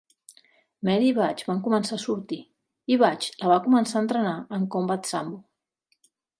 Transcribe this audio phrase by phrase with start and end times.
[0.87, 2.41] Mary i Butch van començar a sortir,
[2.95, 5.43] i Butch la va començar a entrenar en Combat Sambo.